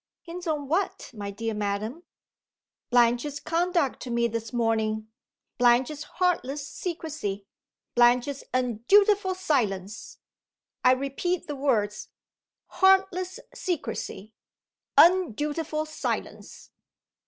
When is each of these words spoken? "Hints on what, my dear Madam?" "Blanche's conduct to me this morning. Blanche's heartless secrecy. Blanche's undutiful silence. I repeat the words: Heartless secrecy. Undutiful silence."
"Hints 0.23 0.47
on 0.47 0.67
what, 0.67 1.11
my 1.13 1.29
dear 1.29 1.53
Madam?" 1.53 2.01
"Blanche's 2.89 3.39
conduct 3.39 4.01
to 4.01 4.09
me 4.09 4.27
this 4.27 4.51
morning. 4.51 5.07
Blanche's 5.59 6.05
heartless 6.15 6.67
secrecy. 6.67 7.45
Blanche's 7.93 8.43
undutiful 8.51 9.35
silence. 9.35 10.17
I 10.83 10.93
repeat 10.93 11.45
the 11.45 11.55
words: 11.55 12.09
Heartless 12.65 13.39
secrecy. 13.53 14.33
Undutiful 14.97 15.85
silence." 15.85 16.71